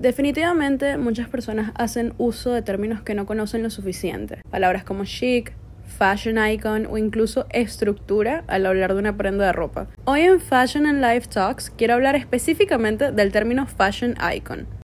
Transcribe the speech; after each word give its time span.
Definitivamente 0.00 0.96
muchas 0.96 1.28
personas 1.28 1.72
hacen 1.74 2.14
uso 2.16 2.52
de 2.52 2.62
términos 2.62 3.02
que 3.02 3.14
no 3.14 3.26
conocen 3.26 3.62
lo 3.62 3.68
suficiente. 3.68 4.40
Palabras 4.50 4.82
como 4.82 5.04
chic, 5.04 5.52
fashion 5.98 6.38
icon 6.42 6.86
o 6.86 6.96
incluso 6.96 7.44
estructura 7.50 8.42
al 8.46 8.64
hablar 8.64 8.94
de 8.94 8.98
una 8.98 9.18
prenda 9.18 9.44
de 9.44 9.52
ropa. 9.52 9.88
Hoy 10.06 10.22
en 10.22 10.40
Fashion 10.40 10.86
and 10.86 11.04
Life 11.04 11.28
Talks 11.28 11.68
quiero 11.68 11.92
hablar 11.92 12.16
específicamente 12.16 13.12
del 13.12 13.30
término 13.30 13.66
fashion 13.66 14.14
icon. 14.34 14.79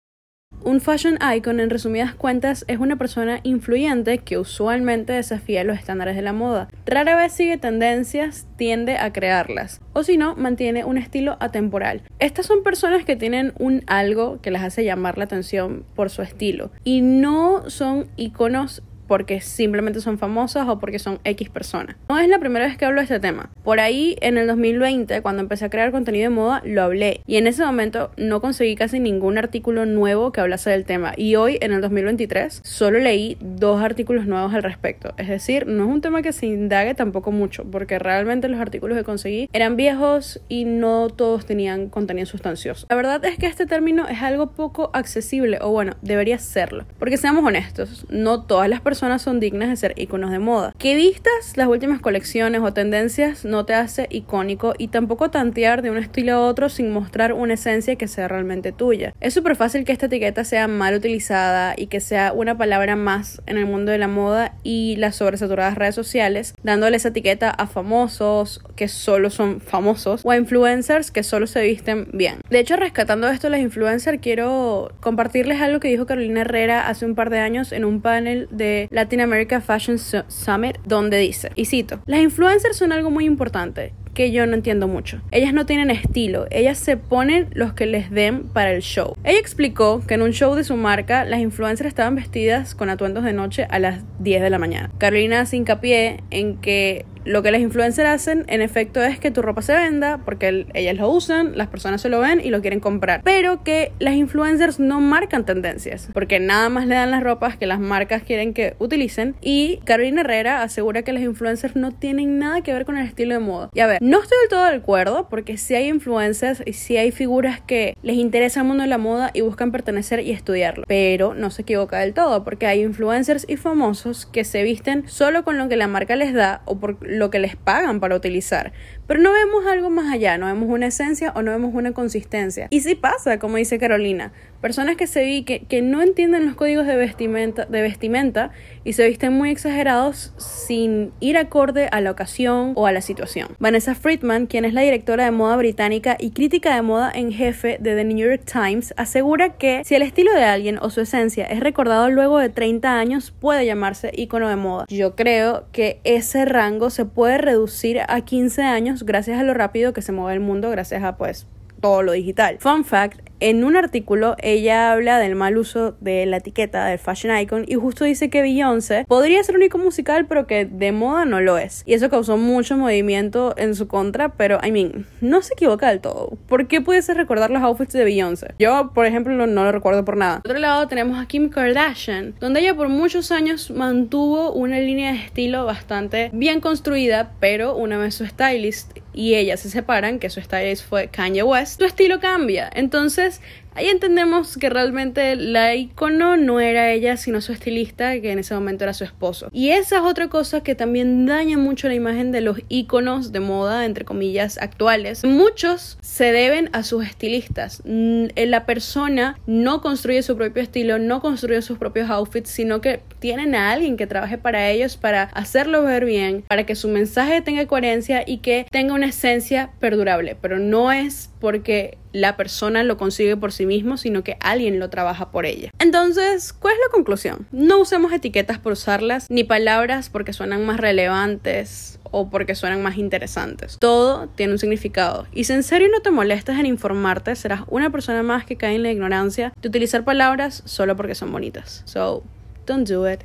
Un 0.64 0.80
fashion 0.80 1.18
icon, 1.34 1.58
en 1.58 1.70
resumidas 1.70 2.14
cuentas, 2.14 2.64
es 2.68 2.78
una 2.78 2.95
persona 2.95 3.40
influyente 3.42 4.18
que 4.18 4.38
usualmente 4.38 5.12
desafía 5.12 5.64
los 5.64 5.77
estándares 5.77 6.14
de 6.14 6.22
la 6.22 6.32
moda. 6.32 6.68
Rara 6.86 7.16
vez 7.16 7.32
sigue 7.32 7.58
tendencias, 7.58 8.46
tiende 8.56 8.96
a 8.96 9.12
crearlas, 9.12 9.80
o 9.92 10.04
si 10.04 10.16
no, 10.16 10.36
mantiene 10.36 10.84
un 10.84 10.98
estilo 10.98 11.36
atemporal. 11.40 12.02
Estas 12.20 12.46
son 12.46 12.62
personas 12.62 13.04
que 13.04 13.16
tienen 13.16 13.52
un 13.59 13.82
algo 13.88 14.40
que 14.40 14.52
les 14.52 14.62
hace 14.62 14.84
llamar 14.84 15.18
la 15.18 15.24
atención 15.24 15.84
por 15.96 16.10
su 16.10 16.22
estilo 16.22 16.70
y 16.84 17.01
no 17.01 17.68
son 17.68 18.06
iconos 18.16 18.84
porque 19.06 19.41
simplemente 19.41 20.01
son 20.01 20.19
famosas 20.19 20.69
o 20.69 20.79
porque 20.79 20.98
son 20.98 21.20
X 21.24 21.51
personas. 21.51 21.97
No 22.09 22.19
es 22.19 22.29
la 22.29 22.38
primera 22.38 22.66
vez 22.66 22.77
que 22.77 22.84
hablo 22.84 23.01
de 23.01 23.05
este 23.05 23.20
tema. 23.20 23.51
Por 23.65 23.80
ahí, 23.80 24.16
en 24.20 24.38
el 24.38 24.47
2020, 24.47 25.23
cuando 25.23 25.43
empecé 25.43 25.65
a 25.65 25.70
crear 25.70 25.91
contenido 25.91 26.30
de 26.30 26.34
moda, 26.34 26.62
lo 26.65 26.83
hablé. 26.83 27.20
Y 27.27 27.37
en 27.37 27.46
ese 27.46 27.65
momento 27.65 28.10
no 28.16 28.41
conseguí 28.41 28.77
casi 28.77 29.01
ningún 29.01 29.38
artículo 29.38 29.87
nuevo 29.87 30.33
que 30.33 30.41
hablase 30.41 30.70
del 30.70 30.84
tema. 30.84 31.12
Y 31.16 31.37
hoy, 31.37 31.59
en 31.60 31.73
el 31.73 31.80
2023, 31.80 32.60
solo 32.62 32.98
leí 32.98 33.37
dos 33.41 33.83
artículos 33.83 34.27
nuevos 34.27 34.55
al 34.55 34.62
respecto. 34.62 35.15
Es 35.16 35.29
decir, 35.29 35.66
no 35.66 35.84
es 35.84 35.91
un 35.91 36.01
tema 36.01 36.23
que 36.23 36.32
se 36.32 36.46
indague 36.46 36.95
tampoco 36.95 37.32
mucho, 37.32 37.65
porque 37.65 37.98
realmente 37.98 38.48
los 38.48 38.60
artículos 38.60 38.96
que 38.96 39.05
conseguí 39.05 39.48
eran 39.52 39.77
viejos 39.77 40.41
y 40.48 40.65
no 40.65 41.09
todos 41.10 41.46
tenían 41.46 41.88
contenido 41.88 42.27
sustancioso. 42.27 42.87
La 42.88 42.96
verdad 42.96 43.24
es 43.24 43.37
que 43.37 43.46
este 43.46 43.66
término 43.66 44.09
es 44.09 44.23
algo 44.23 44.52
poco 44.52 44.91
accesible, 44.93 45.59
o 45.60 45.71
bueno, 45.71 45.96
debería 46.02 46.38
serlo. 46.38 46.84
Porque 46.98 47.16
seamos 47.16 47.45
honestos, 47.45 48.07
no 48.09 48.43
todas 48.45 48.69
las 48.69 48.80
personas 48.80 48.91
son 48.95 49.40
dignas 49.40 49.68
de 49.68 49.76
ser 49.76 49.95
iconos 49.96 50.30
de 50.30 50.38
moda. 50.38 50.74
Que 50.79 50.95
vistas 50.95 51.57
las 51.57 51.68
últimas 51.68 52.01
colecciones 52.01 52.60
o 52.62 52.73
tendencias 52.73 53.45
no 53.45 53.65
te 53.65 53.74
hace 53.74 54.07
icónico 54.10 54.74
y 54.79 54.88
tampoco 54.88 55.30
tantear 55.30 55.82
de 55.82 55.90
un 55.90 55.98
estilo 55.98 56.35
a 56.35 56.40
otro 56.40 56.68
sin 56.68 56.93
mostrar 56.93 57.32
una 57.32 57.54
esencia 57.54 57.96
que 57.96 58.09
sea 58.09 58.29
realmente 58.29 58.73
tuya. 58.73 59.15
Es 59.20 59.35
súper 59.35 59.57
fácil 59.57 59.85
que 59.85 59.93
esta 59.93 60.07
etiqueta 60.07 60.45
sea 60.45 60.68
mal 60.68 60.95
utilizada 60.95 61.74
y 61.76 61.87
que 61.87 62.01
sea 62.01 62.32
una 62.32 62.57
palabra 62.57 62.96
más 62.96 63.43
en 63.46 63.59
el 63.59 63.66
mundo 63.66 63.93
de 63.93 63.98
la 63.98 64.09
moda 64.09 64.54
y 64.62 64.97
las 64.97 65.16
sobresaturadas 65.16 65.76
redes 65.76 65.94
sociales, 65.94 66.54
dándole 66.62 66.97
esa 66.97 67.09
etiqueta 67.09 67.50
a 67.50 67.66
famosos 67.66 68.60
que 68.76 68.88
solo 68.88 69.31
son 69.31 69.60
famosos 69.60 70.22
o 70.25 70.31
a 70.31 70.37
influencers 70.37 71.10
que 71.10 71.22
solo 71.22 71.47
se 71.47 71.62
visten 71.62 72.09
bien. 72.12 72.37
De 72.50 72.59
hecho, 72.59 72.76
rescatando 72.76 73.28
esto 73.28 73.48
las 73.48 73.60
influencers, 73.60 74.20
quiero 74.20 74.93
compartirles 75.00 75.60
algo 75.60 75.81
que 75.81 75.88
dijo 75.88 76.06
Carolina 76.06 76.43
Herrera 76.43 76.88
hace 76.88 77.06
un 77.06 77.15
par 77.15 77.31
de 77.31 77.38
años 77.38 77.72
en 77.72 77.84
un 77.84 78.00
panel 78.00 78.48
de 78.50 78.81
Latin 78.91 79.21
America 79.21 79.61
Fashion 79.61 79.99
Summit, 79.99 80.78
donde 80.84 81.19
dice, 81.19 81.50
y 81.55 81.66
cito, 81.66 82.00
las 82.06 82.21
influencers 82.21 82.77
son 82.77 82.93
algo 82.93 83.11
muy 83.11 83.25
importante 83.25 83.93
que 84.15 84.31
yo 84.31 84.47
no 84.47 84.55
entiendo 84.55 84.88
mucho. 84.88 85.22
Ellas 85.31 85.55
no 85.55 85.66
tienen 85.66 85.91
estilo, 85.91 86.47
ellas 86.50 86.78
se 86.78 86.97
ponen 86.97 87.49
los 87.53 87.72
que 87.72 87.87
les 87.87 88.10
den 88.10 88.44
para 88.44 88.72
el 88.72 88.83
show. 88.83 89.16
Ella 89.25 89.38
explicó 89.38 90.03
que 90.06 90.15
en 90.15 90.22
un 90.22 90.33
show 90.33 90.55
de 90.55 90.65
su 90.65 90.77
marca 90.77 91.25
las 91.25 91.41
influencers 91.41 91.88
estaban 91.88 92.15
vestidas 92.15 92.75
con 92.75 92.91
atuendos 92.91 93.25
de 93.25 93.33
noche 93.33 93.66
a 93.71 93.78
las 93.78 94.03
10 94.21 94.43
de 94.43 94.50
la 94.50 94.59
mañana. 94.59 94.91
Carolina 94.99 95.41
hace 95.41 95.56
hincapié 95.56 96.22
en 96.31 96.56
que 96.56 97.06
lo 97.25 97.42
que 97.42 97.50
las 97.50 97.60
influencers 97.60 98.09
hacen, 98.09 98.44
en 98.48 98.62
efecto, 98.62 99.03
es 99.03 99.19
que 99.19 99.31
tu 99.31 99.42
ropa 99.42 99.62
se 99.62 99.75
venda 99.75 100.19
porque 100.25 100.66
ellas 100.75 100.97
lo 100.97 101.09
usan, 101.10 101.56
las 101.56 101.69
personas 101.69 102.00
se 102.00 102.09
lo 102.09 102.20
ven 102.20 102.41
y 102.42 102.50
lo 102.50 102.60
quieren 102.60 102.81
comprar. 102.81 103.22
Pero 103.25 103.62
que 103.64 103.92
las 103.98 104.14
influencers 104.14 104.81
no 104.81 105.00
marcan 105.00 105.44
tendencias 105.44 106.09
porque 106.12 106.41
nada 106.41 106.69
más 106.69 106.87
le 106.87 106.94
dan 106.94 107.10
las 107.10 107.22
ropas 107.22 107.56
que 107.56 107.66
las 107.66 107.81
marcas 107.81 108.22
quieren 108.22 108.54
que 108.54 108.75
utilicen. 108.78 109.34
Y 109.41 109.78
Carolina 109.84 110.22
Herrera 110.22 110.62
asegura 110.62 111.03
que 111.03 111.12
las 111.12 111.22
influencers 111.22 111.76
no 111.76 111.92
tienen 111.92 112.38
nada 112.38 112.62
que 112.62 112.72
ver 112.72 112.84
con 112.84 112.97
el 112.97 113.06
estilo 113.06 113.34
de 113.34 113.41
moda. 113.41 113.70
Y 113.74 113.80
a 113.80 113.86
ver, 113.86 114.02
no 114.02 114.22
estoy 114.22 114.38
del 114.41 114.48
todo 114.48 114.64
de 114.64 114.76
acuerdo 114.76 115.28
porque 115.28 115.56
si 115.56 115.74
hay 115.74 115.88
influencers 115.88 116.62
y 116.64 116.72
si 116.72 116.97
hay 116.97 117.10
figuras 117.10 117.60
que 117.60 117.97
les 118.02 118.16
interesa 118.16 118.60
el 118.60 118.66
mundo 118.66 118.86
la 118.86 118.98
moda 118.98 119.30
y 119.32 119.41
buscan 119.41 119.72
pertenecer 119.72 120.20
y 120.20 120.32
estudiarlo. 120.32 120.84
Pero 120.86 121.34
no 121.34 121.50
se 121.50 121.62
equivoca 121.62 121.98
del 121.98 122.14
todo 122.14 122.44
porque 122.44 122.66
hay 122.66 122.82
influencers 122.82 123.44
y 123.48 123.56
famosos 123.56 124.26
que 124.26 124.44
se 124.44 124.62
visten 124.62 125.08
solo 125.08 125.44
con 125.44 125.58
lo 125.58 125.68
que 125.68 125.76
la 125.76 125.86
marca 125.86 126.16
les 126.16 126.34
da 126.34 126.62
o 126.64 126.78
por 126.78 126.97
lo 127.12 127.30
que 127.30 127.38
les 127.38 127.56
pagan 127.56 128.00
para 128.00 128.16
utilizar. 128.16 128.72
Pero 129.12 129.24
no 129.24 129.32
vemos 129.34 129.66
algo 129.66 129.90
más 129.90 130.10
allá, 130.10 130.38
no 130.38 130.46
vemos 130.46 130.70
una 130.70 130.86
esencia 130.86 131.34
o 131.36 131.42
no 131.42 131.50
vemos 131.50 131.74
una 131.74 131.92
consistencia. 131.92 132.68
Y 132.70 132.80
sí 132.80 132.94
pasa, 132.94 133.38
como 133.38 133.58
dice 133.58 133.78
Carolina, 133.78 134.32
personas 134.62 134.96
que 134.96 135.06
se 135.06 135.22
vi 135.22 135.42
que, 135.42 135.66
que 135.66 135.82
no 135.82 136.00
entienden 136.00 136.46
los 136.46 136.54
códigos 136.54 136.86
vestimenta, 136.86 137.66
de 137.66 137.82
vestimenta 137.82 138.52
y 138.84 138.94
se 138.94 139.06
visten 139.06 139.34
muy 139.34 139.50
exagerados 139.50 140.32
sin 140.38 141.12
ir 141.20 141.36
acorde 141.36 141.88
a 141.92 142.00
la 142.00 142.10
ocasión 142.10 142.72
o 142.74 142.86
a 142.86 142.92
la 142.92 143.02
situación. 143.02 143.48
Vanessa 143.58 143.94
Friedman, 143.94 144.46
quien 144.46 144.64
es 144.64 144.72
la 144.72 144.80
directora 144.80 145.26
de 145.26 145.30
moda 145.30 145.56
británica 145.56 146.16
y 146.18 146.30
crítica 146.30 146.74
de 146.74 146.80
moda 146.80 147.12
en 147.14 147.32
jefe 147.32 147.76
de 147.80 147.94
The 147.94 148.04
New 148.04 148.16
York 148.16 148.44
Times, 148.50 148.94
asegura 148.96 149.58
que 149.58 149.82
si 149.84 149.94
el 149.94 150.00
estilo 150.00 150.32
de 150.32 150.44
alguien 150.44 150.78
o 150.80 150.88
su 150.88 151.02
esencia 151.02 151.44
es 151.44 151.60
recordado 151.60 152.08
luego 152.08 152.38
de 152.38 152.48
30 152.48 152.98
años, 152.98 153.30
puede 153.30 153.66
llamarse 153.66 154.10
icono 154.14 154.48
de 154.48 154.56
moda. 154.56 154.86
Yo 154.88 155.16
creo 155.16 155.64
que 155.70 156.00
ese 156.04 156.46
rango 156.46 156.88
se 156.88 157.04
puede 157.04 157.36
reducir 157.36 158.00
a 158.08 158.20
15 158.22 158.62
años 158.62 159.01
gracias 159.04 159.38
a 159.38 159.42
lo 159.42 159.54
rápido 159.54 159.92
que 159.92 160.02
se 160.02 160.12
mueve 160.12 160.34
el 160.34 160.40
mundo, 160.40 160.70
gracias 160.70 161.02
a 161.02 161.16
pues 161.16 161.46
todo 161.82 162.03
lo 162.03 162.12
digital. 162.12 162.56
Fun 162.60 162.87
fact, 162.87 163.28
en 163.41 163.65
un 163.65 163.76
artículo 163.76 164.37
ella 164.41 164.93
habla 164.93 165.19
del 165.19 165.34
mal 165.34 165.59
uso 165.59 165.97
de 166.00 166.25
la 166.26 166.37
etiqueta 166.37 166.87
del 166.87 167.00
fashion 167.00 167.37
icon 167.37 167.65
y 167.66 167.75
justo 167.75 168.04
dice 168.04 168.31
que 168.31 168.41
Beyoncé 168.41 169.04
podría 169.09 169.43
ser 169.43 169.56
un 169.56 169.65
icono 169.65 169.82
musical 169.82 170.26
pero 170.26 170.47
que 170.47 170.65
de 170.65 170.92
moda 170.92 171.25
no 171.25 171.41
lo 171.41 171.59
es. 171.59 171.82
Y 171.84 171.94
eso 171.94 172.09
causó 172.09 172.37
mucho 172.37 172.76
movimiento 172.76 173.54
en 173.59 173.75
su 173.75 173.88
contra, 173.88 174.31
pero 174.31 174.60
I 174.62 174.71
mean, 174.71 175.06
no 175.21 175.42
se 175.42 175.54
equivoca 175.54 175.88
del 175.88 176.00
todo. 176.00 176.38
¿Por 176.47 176.69
qué 176.69 176.81
pudiese 176.81 177.15
recordar 177.15 177.50
los 177.50 177.62
outfits 177.62 177.92
de 177.92 178.04
Beyoncé? 178.04 178.54
Yo, 178.60 178.92
por 178.94 179.06
ejemplo, 179.06 179.34
no 179.34 179.65
lo 179.65 179.72
recuerdo 179.72 180.04
por 180.04 180.16
nada. 180.16 180.41
Por 180.41 180.53
otro 180.53 180.60
lado 180.60 180.87
tenemos 180.87 181.21
a 181.21 181.26
Kim 181.26 181.48
Kardashian, 181.48 182.37
donde 182.38 182.60
ella 182.60 182.76
por 182.76 182.88
muchos 182.88 183.32
años 183.32 183.72
mantuvo 183.72 184.53
una 184.53 184.78
línea 184.78 185.12
de 185.12 185.19
estilo 185.19 185.65
bastante 185.65 186.31
bien 186.32 186.60
construida, 186.60 187.32
pero 187.41 187.75
una 187.75 187.98
vez 187.98 188.15
su 188.15 188.25
stylist 188.25 188.97
y 189.14 189.34
ella 189.34 189.56
se 189.56 189.70
separan, 189.70 190.18
que 190.18 190.30
su 190.30 190.40
stylist 190.40 190.84
fue 190.84 191.08
Kanye 191.08 191.42
West, 191.42 191.78
su 191.78 191.84
estilo 191.84 192.20
cambia. 192.20 192.70
Entonces, 192.74 193.40
Ahí 193.75 193.88
entendemos 193.88 194.56
que 194.56 194.69
realmente 194.69 195.37
la 195.37 195.75
icono 195.75 196.37
no 196.37 196.60
era 196.60 196.91
ella, 196.91 197.16
sino 197.16 197.41
su 197.41 197.53
estilista, 197.53 198.21
que 198.21 198.31
en 198.33 198.38
ese 198.38 198.55
momento 198.55 198.84
era 198.84 198.93
su 198.93 199.05
esposo. 199.05 199.49
Y 199.53 199.71
esa 199.71 199.97
es 199.97 200.03
otra 200.03 200.28
cosa 200.28 200.62
que 200.62 200.75
también 200.75 201.27
daña 201.27 201.56
mucho 201.56 201.88
la 201.88 201.94
imagen 201.94 202.33
de 202.33 202.41
los 202.41 202.59
iconos 202.69 203.33
de 203.33 203.41
moda, 203.41 203.84
entre 203.84 204.05
comillas, 204.05 204.59
actuales. 204.59 205.25
Muchos 205.25 205.99
se 206.00 206.33
deben 206.33 206.71
a 206.72 206.83
sus 206.83 207.05
estilistas. 207.05 207.83
La 207.84 208.66
persona 208.66 209.38
no 209.47 209.81
construye 209.81 210.22
su 210.22 210.37
propio 210.37 210.62
estilo, 210.62 210.99
no 210.99 211.21
construye 211.21 211.62
sus 211.62 211.78
propios 211.78 212.10
outfits, 212.10 212.50
sino 212.50 212.81
que 212.81 213.00
tienen 213.19 213.54
a 213.54 213.72
alguien 213.72 213.97
que 213.97 214.06
trabaje 214.06 214.39
para 214.39 214.71
ellos, 214.71 214.97
para 214.97 215.25
hacerlo 215.33 215.83
ver 215.83 216.04
bien, 216.04 216.44
para 216.49 216.66
que 216.66 216.75
su 216.75 216.89
mensaje 216.89 217.41
tenga 217.41 217.66
coherencia 217.66 218.22
y 218.27 218.39
que 218.39 218.66
tenga 218.71 218.94
una 218.94 219.06
esencia 219.06 219.71
perdurable. 219.81 220.37
Pero 220.41 220.59
no 220.59 220.93
es 220.93 221.31
porque 221.41 221.99
la 222.12 222.36
persona 222.36 222.82
lo 222.82 222.96
consigue 222.96 223.36
por 223.36 223.52
sí 223.52 223.66
mismo, 223.66 223.96
sino 223.96 224.22
que 224.22 224.36
alguien 224.40 224.78
lo 224.78 224.90
trabaja 224.90 225.30
por 225.30 225.46
ella. 225.46 225.70
Entonces, 225.78 226.52
¿cuál 226.52 226.74
es 226.74 226.80
la 226.86 226.92
conclusión? 226.92 227.46
No 227.52 227.80
usemos 227.80 228.12
etiquetas 228.12 228.58
por 228.58 228.72
usarlas, 228.72 229.26
ni 229.30 229.44
palabras 229.44 230.10
porque 230.10 230.32
suenan 230.32 230.64
más 230.64 230.78
relevantes 230.78 231.98
o 232.12 232.30
porque 232.30 232.54
suenan 232.54 232.82
más 232.82 232.98
interesantes. 232.98 233.78
Todo 233.78 234.28
tiene 234.28 234.52
un 234.52 234.58
significado. 234.58 235.26
Y 235.32 235.44
si 235.44 235.54
en 235.54 235.62
serio 235.62 235.88
no 235.90 236.00
te 236.00 236.10
molestas 236.10 236.58
en 236.60 236.66
informarte, 236.66 237.34
serás 237.34 237.62
una 237.68 237.90
persona 237.90 238.22
más 238.22 238.44
que 238.44 238.56
cae 238.56 238.74
en 238.74 238.82
la 238.82 238.92
ignorancia 238.92 239.52
de 239.60 239.68
utilizar 239.68 240.04
palabras 240.04 240.62
solo 240.66 240.97
porque 240.97 241.15
son 241.15 241.32
bonitas. 241.32 241.82
So, 241.86 242.22
don't 242.66 242.88
do 242.88 243.10
it. 243.10 243.22